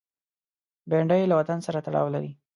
[0.89, 2.31] بېنډۍ له وطن سره تړاو لري